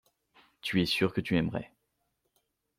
[0.63, 1.69] Tu es sûr que tu aimerais.